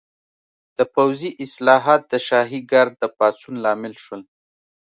[0.77, 4.21] د پوځي اصلاحات د شاهي ګارډ د پاڅون لامل شول.